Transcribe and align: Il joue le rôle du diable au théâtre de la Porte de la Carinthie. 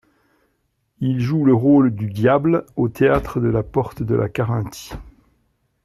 Il 0.99 1.19
joue 1.19 1.45
le 1.45 1.53
rôle 1.53 1.93
du 1.93 2.09
diable 2.09 2.65
au 2.75 2.89
théâtre 2.89 3.39
de 3.39 3.49
la 3.49 3.61
Porte 3.61 4.01
de 4.01 4.15
la 4.15 4.29
Carinthie. 4.29 4.93